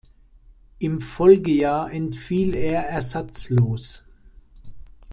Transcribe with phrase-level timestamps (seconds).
[0.79, 4.01] Im Folgejahr entfiel er ersatzlos.